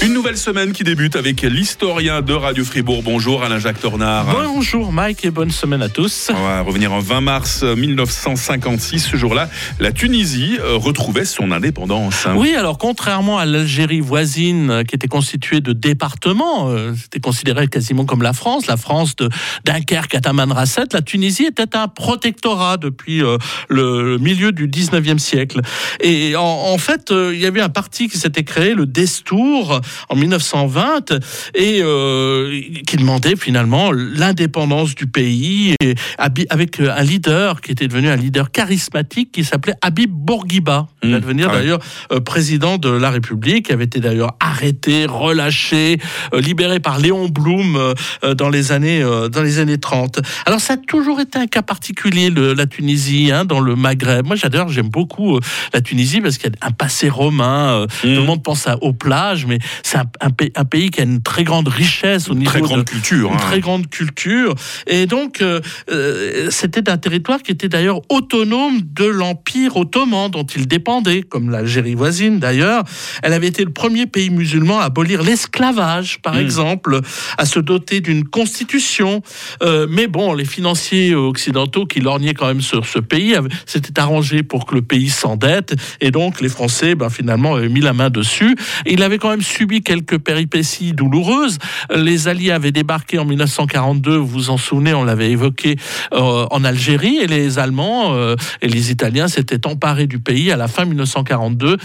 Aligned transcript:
Une 0.00 0.12
nouvelle 0.12 0.36
semaine 0.36 0.72
qui 0.72 0.84
débute 0.84 1.16
avec 1.16 1.42
l'historien 1.42 2.22
de 2.22 2.32
Radio 2.32 2.64
Fribourg. 2.64 3.02
Bonjour 3.02 3.42
Alain-Jacques 3.42 3.80
Tornard. 3.80 4.26
Bonjour 4.26 4.92
Mike 4.92 5.24
et 5.24 5.32
bonne 5.32 5.50
semaine 5.50 5.82
à 5.82 5.88
tous. 5.88 6.30
On 6.32 6.40
va 6.40 6.60
revenir 6.60 6.92
en 6.92 7.00
20 7.00 7.20
mars 7.20 7.64
1956. 7.64 9.00
Ce 9.00 9.16
jour-là, 9.16 9.50
la 9.80 9.90
Tunisie 9.90 10.56
euh, 10.60 10.76
retrouvait 10.76 11.24
son 11.24 11.50
indépendance. 11.50 12.28
Oui, 12.36 12.54
alors 12.54 12.78
contrairement 12.78 13.38
à 13.38 13.44
l'Algérie 13.44 14.00
voisine 14.00 14.70
euh, 14.70 14.82
qui 14.84 14.94
était 14.94 15.08
constituée 15.08 15.60
de 15.60 15.72
départements, 15.72 16.68
euh, 16.68 16.94
c'était 16.94 17.18
considéré 17.18 17.66
quasiment 17.66 18.04
comme 18.04 18.22
la 18.22 18.32
France, 18.32 18.68
la 18.68 18.76
France 18.76 19.16
de 19.16 19.28
Dunkerque 19.64 20.14
à 20.14 20.20
Tamanrasset, 20.20 20.84
la 20.92 21.02
Tunisie 21.02 21.46
était 21.46 21.76
un 21.76 21.88
protectorat 21.88 22.76
depuis 22.76 23.20
le 23.68 24.18
milieu 24.18 24.52
du 24.52 24.68
19e 24.68 25.18
siècle. 25.18 25.60
Et 26.00 26.36
en, 26.36 26.42
en 26.42 26.78
fait, 26.78 27.10
il 27.10 27.38
y 27.40 27.46
avait 27.46 27.60
un 27.60 27.68
parti 27.68 28.08
qui 28.08 28.16
s'était 28.16 28.44
créé, 28.44 28.74
le 28.74 28.86
Destour, 28.86 29.80
en 30.08 30.16
1920 30.16 31.12
et 31.54 31.80
euh, 31.82 32.60
qui 32.86 32.96
demandait 32.96 33.36
finalement 33.36 33.92
l'indépendance 33.92 34.94
du 34.94 35.06
pays 35.06 35.74
et, 35.80 35.94
avec 36.18 36.80
un 36.80 37.02
leader 37.02 37.60
qui 37.60 37.72
était 37.72 37.88
devenu 37.88 38.08
un 38.08 38.16
leader 38.16 38.50
charismatique 38.50 39.32
qui 39.32 39.44
s'appelait 39.44 39.74
Habib 39.82 40.10
Bourguiba. 40.10 40.86
Il 41.02 41.10
va 41.10 41.18
mmh. 41.18 41.20
devenir 41.20 41.48
ah 41.50 41.56
d'ailleurs 41.56 41.78
euh, 42.12 42.20
président 42.20 42.78
de 42.78 42.88
la 42.88 43.10
République, 43.10 43.66
qui 43.66 43.72
avait 43.72 43.84
été 43.84 44.00
d'ailleurs 44.00 44.36
arrêté, 44.40 45.06
relâché, 45.06 45.98
euh, 46.34 46.40
libéré 46.40 46.80
par 46.80 46.98
Léon 46.98 47.28
Blum 47.28 47.94
dans 48.36 48.48
les 48.48 48.72
années 48.72 49.02
dans 49.02 49.42
les 49.42 49.58
années 49.58 49.78
30. 49.78 50.20
Alors 50.46 50.60
ça 50.60 50.74
a 50.74 50.76
toujours 50.76 51.20
été 51.20 51.38
un 51.38 51.46
cas 51.46 51.62
particulier 51.62 52.30
le, 52.30 52.54
la 52.54 52.66
Tunisie 52.66 53.30
hein, 53.32 53.44
dans 53.44 53.60
le 53.60 53.76
Maghreb. 53.76 54.26
Moi 54.26 54.36
j'adore, 54.36 54.68
j'aime 54.68 54.88
beaucoup 54.88 55.38
la 55.72 55.80
Tunisie 55.80 56.20
parce 56.20 56.38
qu'il 56.38 56.50
y 56.50 56.52
a 56.60 56.66
un 56.66 56.70
passé 56.70 57.08
romain. 57.08 57.86
Tout 58.00 58.06
le 58.06 58.20
mmh. 58.20 58.24
monde 58.24 58.42
pense 58.42 58.68
aux 58.80 58.92
plages, 58.92 59.46
mais 59.46 59.58
c'est 59.82 59.98
un, 59.98 60.64
pays 60.64 60.90
qui 60.90 61.00
a 61.00 61.04
une 61.04 61.22
très 61.22 61.44
grande 61.44 61.68
richesse 61.68 62.28
au 62.30 62.34
niveau 62.34 62.50
très 62.50 62.60
grande 62.60 62.84
culture, 62.84 63.28
une 63.28 63.34
hein. 63.34 63.40
très 63.40 63.60
grande 63.60 63.88
culture. 63.88 64.54
Et 64.86 65.06
donc 65.06 65.40
euh, 65.40 65.60
euh, 65.90 66.48
c'était 66.50 66.88
un 66.90 66.98
territoire 66.98 67.42
qui 67.42 67.52
était 67.52 67.68
d'ailleurs 67.68 68.00
autonome 68.08 68.80
de 68.82 69.04
l'empire 69.04 69.76
ottoman 69.76 70.30
dont 70.30 70.44
il 70.44 70.66
dépendait, 70.66 71.22
comme 71.22 71.50
l'Algérie 71.50 71.94
voisine 71.94 72.38
d'ailleurs. 72.38 72.84
Elle 73.22 73.32
avait 73.32 73.48
été 73.48 73.64
le 73.64 73.72
premier 73.72 74.06
pays 74.06 74.30
musulman 74.30 74.80
à 74.80 74.84
abolir 74.84 75.22
l'esclavage, 75.22 76.20
par 76.22 76.34
hmm. 76.34 76.40
exemple, 76.40 77.00
à 77.36 77.44
se 77.44 77.60
doter 77.60 78.00
d'une 78.00 78.24
constitution. 78.24 79.22
Euh, 79.62 79.86
mais 79.88 80.06
bon, 80.06 80.34
les 80.34 80.44
financiers 80.44 81.14
occidentaux 81.14 81.86
qui 81.86 82.00
lorgnaient 82.00 82.34
quand 82.34 82.46
même 82.46 82.60
sur 82.60 82.86
ce 82.86 82.98
pays 82.98 83.34
s'étaient 83.66 83.98
arrangés 84.00 84.42
pour 84.42 84.66
que 84.66 84.74
le 84.74 84.82
pays 84.82 85.10
s'endette, 85.10 85.74
et 86.00 86.10
donc 86.10 86.40
les 86.40 86.48
Français, 86.48 86.94
ben, 86.94 87.10
finalement, 87.10 87.54
avaient 87.54 87.68
mis 87.68 87.80
la 87.80 87.92
main 87.92 88.10
dessus. 88.10 88.56
il 88.86 89.02
avait 89.02 89.18
quand 89.18 89.30
même 89.30 89.42
subi 89.42 89.67
quelques 89.76 90.18
péripéties 90.18 90.92
douloureuses. 90.92 91.58
Les 91.94 92.28
Alliés 92.28 92.50
avaient 92.50 92.72
débarqué 92.72 93.18
en 93.18 93.24
1942, 93.24 94.16
vous 94.16 94.26
vous 94.26 94.50
en 94.50 94.56
souvenez, 94.56 94.94
on 94.94 95.04
l'avait 95.04 95.30
évoqué, 95.30 95.76
euh, 96.12 96.46
en 96.50 96.64
Algérie, 96.64 97.18
et 97.18 97.26
les 97.26 97.58
Allemands 97.58 98.14
euh, 98.14 98.36
et 98.62 98.68
les 98.68 98.90
Italiens 98.90 99.28
s'étaient 99.28 99.66
emparés 99.66 100.06
du 100.06 100.18
pays 100.18 100.50
à 100.50 100.56
la 100.56 100.68
fin 100.68 100.84
1942. 100.84 101.76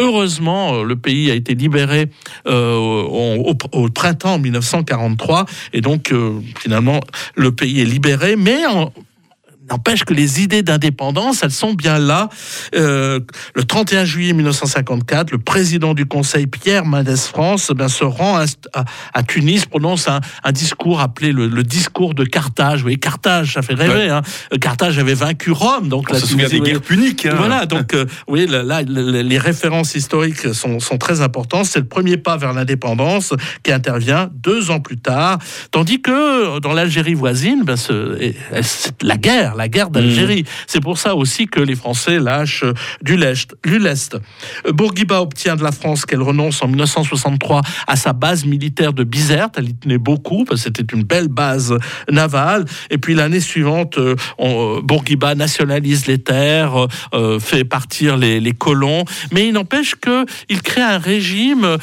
Heureusement, 0.00 0.74
euh, 0.74 0.84
le 0.84 0.96
pays 0.96 1.30
a 1.30 1.34
été 1.34 1.54
libéré 1.54 2.10
au, 2.46 3.54
au, 3.72 3.88
printemps 3.88 4.38
1943, 4.38 5.46
et 5.72 5.80
donc 5.80 6.12
finalement, 6.58 7.00
le 7.34 7.52
pays 7.52 7.80
est 7.80 7.84
libéré, 7.84 8.36
mais 8.36 8.66
en, 8.66 8.92
N'empêche 9.70 10.04
que 10.04 10.12
les 10.12 10.42
idées 10.42 10.62
d'indépendance, 10.62 11.42
elles 11.42 11.52
sont 11.52 11.72
bien 11.72 11.98
là. 11.98 12.28
Euh, 12.74 13.20
le 13.54 13.62
31 13.62 14.04
juillet 14.04 14.32
1954, 14.32 15.30
le 15.30 15.38
président 15.38 15.94
du 15.94 16.04
Conseil, 16.04 16.46
Pierre 16.46 16.84
Mendès 16.84 17.16
France, 17.16 17.70
ben, 17.74 17.88
se 17.88 18.02
rend 18.04 18.44
à, 18.74 19.22
Tunis, 19.22 19.66
prononce 19.66 20.08
un, 20.08 20.52
discours 20.52 21.00
appelé 21.00 21.32
le, 21.32 21.62
discours 21.62 22.14
de 22.14 22.24
Carthage. 22.24 22.78
Vous 22.78 22.84
voyez, 22.84 22.98
Carthage, 22.98 23.54
ça 23.54 23.62
fait 23.62 23.74
rêver. 23.74 24.08
Hein. 24.08 24.22
Carthage 24.60 24.98
avait 24.98 25.14
vaincu 25.14 25.52
Rome. 25.52 25.88
Donc 25.88 26.06
On 26.10 26.14
la 26.14 26.20
se 26.20 26.26
souvient 26.26 26.48
des 26.48 26.60
guerres 26.60 26.82
puniques. 26.82 27.26
Hein. 27.26 27.34
Voilà, 27.36 27.66
donc 27.66 27.94
euh, 27.94 28.06
oui, 28.26 28.46
là, 28.48 28.82
les 28.82 29.38
références 29.38 29.94
historiques 29.94 30.54
sont, 30.54 30.80
sont 30.80 30.98
très 30.98 31.20
importantes. 31.20 31.66
C'est 31.66 31.80
le 31.80 31.86
premier 31.86 32.16
pas 32.16 32.36
vers 32.36 32.52
l'indépendance 32.52 33.32
qui 33.62 33.70
intervient 33.72 34.28
deux 34.34 34.70
ans 34.70 34.80
plus 34.80 34.98
tard. 34.98 35.38
Tandis 35.70 36.02
que 36.02 36.58
dans 36.58 36.72
l'Algérie 36.72 37.14
voisine, 37.14 37.62
ben, 37.64 37.76
c'est 37.76 39.02
la 39.02 39.16
guerre, 39.16 39.51
la 39.54 39.68
guerre 39.68 39.90
d'Algérie. 39.90 40.42
Mm. 40.42 40.46
C'est 40.66 40.80
pour 40.80 40.98
ça 40.98 41.14
aussi 41.14 41.46
que 41.46 41.60
les 41.60 41.74
Français 41.74 42.18
lâchent 42.18 42.64
du 43.02 43.16
lest. 43.16 44.16
Euh, 44.66 44.72
Bourguiba 44.72 45.20
obtient 45.20 45.56
de 45.56 45.62
la 45.62 45.72
France 45.72 46.06
qu'elle 46.06 46.22
renonce 46.22 46.62
en 46.62 46.68
1963 46.68 47.62
à 47.86 47.96
sa 47.96 48.12
base 48.12 48.44
militaire 48.44 48.92
de 48.92 49.04
Bizerte. 49.04 49.54
Elle 49.58 49.70
y 49.70 49.74
tenait 49.74 49.98
beaucoup 49.98 50.44
parce 50.44 50.62
que 50.62 50.70
c'était 50.76 50.94
une 50.94 51.04
belle 51.04 51.28
base 51.28 51.76
navale. 52.10 52.64
Et 52.90 52.98
puis 52.98 53.14
l'année 53.14 53.40
suivante, 53.40 53.98
euh, 53.98 54.16
on, 54.38 54.78
euh, 54.78 54.80
Bourguiba 54.82 55.34
nationalise 55.34 56.06
les 56.06 56.18
terres, 56.18 56.86
fait 57.40 57.64
partir 57.64 58.16
les, 58.16 58.52
colons. 58.52 59.04
Mais 59.32 59.48
il 59.48 59.52
n'empêche 59.52 59.94
qu'il 59.96 60.62
crée 60.62 60.82
un 60.82 60.98
régime 60.98 61.76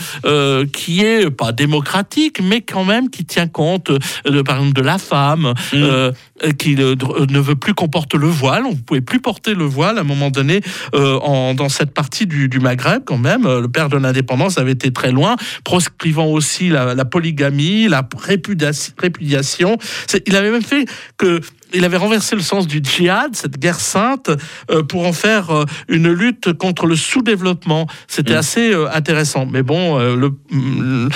qui 0.73 1.01
est 1.01 1.29
pas 1.29 1.51
démocratique, 1.51 2.39
mais 2.41 2.61
quand 2.61 2.85
même 2.85 3.09
qui 3.09 3.25
tient 3.25 3.47
compte 3.47 3.91
de, 4.25 4.41
par 4.41 4.57
exemple 4.57 4.73
de 4.73 4.81
la 4.81 4.97
femme, 4.97 5.53
mm. 5.73 6.53
qui 6.57 6.75
ne 6.75 7.39
veut 7.39 7.55
plus 7.59 7.73
qu'on 7.73 7.87
porte 7.87 8.15
le 8.15 8.27
voile. 8.27 8.65
On 8.65 8.71
ne 8.71 8.75
pouvait 8.75 9.01
plus 9.01 9.19
porter 9.19 9.53
le 9.53 9.65
voile 9.65 9.97
à 9.97 10.01
un 10.01 10.05
moment 10.05 10.29
donné 10.29 10.61
euh, 10.95 11.19
en, 11.19 11.53
dans 11.53 11.69
cette 11.69 11.93
partie 11.93 12.25
du, 12.25 12.59
Maghreb 12.59 13.03
quand 13.05 13.17
même. 13.17 13.45
Euh, 13.45 13.61
le 13.61 13.67
père 13.67 13.89
de 13.89 13.97
l'indépendance 13.97 14.57
avait 14.57 14.71
été 14.71 14.91
très 14.91 15.11
loin, 15.11 15.35
proscrivant 15.63 16.27
aussi 16.27 16.69
la, 16.69 16.95
la 16.95 17.05
polygamie, 17.05 17.87
la 17.87 18.07
répudiation. 18.17 19.77
Il 20.25 20.35
avait 20.35 20.51
même 20.51 20.63
fait 20.63 20.85
que 21.17 21.41
il 21.73 21.85
avait 21.85 21.97
renversé 21.97 22.35
le 22.35 22.41
sens 22.41 22.67
du 22.67 22.81
djihad, 22.83 23.35
cette 23.35 23.59
guerre 23.59 23.79
sainte, 23.79 24.31
euh, 24.71 24.83
pour 24.83 25.05
en 25.05 25.13
faire 25.13 25.51
euh, 25.51 25.65
une 25.87 26.11
lutte 26.11 26.53
contre 26.53 26.85
le 26.85 26.95
sous-développement. 26.95 27.87
C'était 28.07 28.33
mm. 28.33 28.37
assez 28.37 28.73
euh, 28.73 28.91
intéressant. 28.91 29.45
Mais 29.45 29.63
bon, 29.63 29.97
le, 29.99 30.29
mm, 30.51 31.09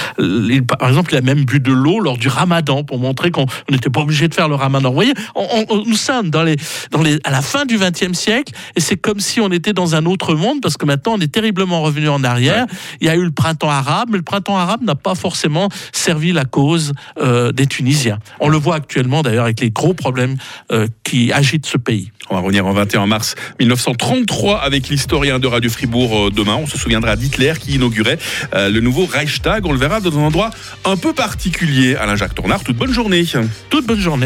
par 0.65 0.89
exemple, 0.89 1.13
il 1.13 1.17
a 1.17 1.21
même 1.21 1.45
bu 1.45 1.59
de 1.59 1.71
l'eau 1.71 1.99
lors 1.99 2.17
du 2.17 2.27
ramadan 2.27 2.83
pour 2.83 2.99
montrer 2.99 3.31
qu'on 3.31 3.45
n'était 3.69 3.89
pas 3.89 4.01
obligé 4.01 4.27
de 4.27 4.33
faire 4.33 4.47
le 4.47 4.55
ramadan. 4.55 4.89
Vous 4.89 4.95
voyez, 4.95 5.13
nous 5.85 5.95
sommes 5.95 6.29
dans 6.29 6.43
les, 6.43 6.55
dans 6.91 7.01
les, 7.01 7.19
à 7.23 7.31
la 7.31 7.41
fin 7.41 7.65
du 7.65 7.77
XXe 7.77 8.17
siècle 8.17 8.53
et 8.75 8.79
c'est 8.79 8.97
comme 8.97 9.19
si 9.19 9.39
on 9.41 9.49
était 9.51 9.73
dans 9.73 9.95
un 9.95 10.05
autre 10.05 10.35
monde 10.35 10.61
parce 10.61 10.77
que 10.77 10.85
maintenant 10.85 11.13
on 11.15 11.19
est 11.19 11.31
terriblement 11.31 11.81
revenu 11.81 12.09
en 12.09 12.23
arrière. 12.23 12.65
Il 13.01 13.07
y 13.07 13.09
a 13.09 13.15
eu 13.15 13.23
le 13.23 13.31
printemps 13.31 13.69
arabe, 13.69 14.09
mais 14.11 14.17
le 14.17 14.23
printemps 14.23 14.57
arabe 14.57 14.83
n'a 14.83 14.95
pas 14.95 15.15
forcément 15.15 15.69
servi 15.91 16.31
la 16.31 16.45
cause 16.45 16.93
des 17.19 17.67
Tunisiens. 17.67 18.19
On 18.39 18.49
le 18.49 18.57
voit 18.57 18.75
actuellement 18.75 19.21
d'ailleurs 19.21 19.45
avec 19.45 19.59
les 19.59 19.71
gros 19.71 19.93
problèmes 19.93 20.37
euh, 20.71 20.87
qui 21.03 21.31
agite 21.31 21.65
ce 21.65 21.77
pays. 21.77 22.11
On 22.29 22.35
va 22.35 22.41
revenir 22.41 22.65
en 22.65 22.73
21 22.73 23.05
mars 23.05 23.35
1933 23.59 24.61
avec 24.61 24.89
l'historien 24.89 25.39
de 25.39 25.47
Radio 25.47 25.69
Fribourg 25.69 26.27
euh, 26.27 26.29
demain. 26.31 26.55
On 26.55 26.67
se 26.67 26.77
souviendra 26.77 27.15
d'Hitler 27.15 27.53
qui 27.59 27.73
inaugurait 27.73 28.17
euh, 28.53 28.69
le 28.69 28.79
nouveau 28.79 29.05
Reichstag. 29.05 29.65
On 29.65 29.71
le 29.71 29.77
verra 29.77 29.99
dans 29.99 30.17
un 30.17 30.23
endroit 30.23 30.49
un 30.85 30.97
peu 30.97 31.13
particulier. 31.13 31.95
Alain 31.95 32.15
Jacques 32.15 32.35
Tournard, 32.35 32.63
toute 32.63 32.77
bonne 32.77 32.93
journée. 32.93 33.25
Toute 33.69 33.85
bonne 33.85 33.99
journée. 33.99 34.21